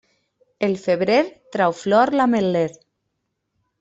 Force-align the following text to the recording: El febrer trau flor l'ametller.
El 0.67 0.71
febrer 0.85 1.19
trau 1.57 1.75
flor 1.81 2.13
l'ametller. 2.21 2.67